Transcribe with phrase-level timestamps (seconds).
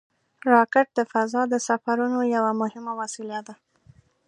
[0.53, 3.53] راکټ د فضا د سفرونو یوه مهمه وسیله ده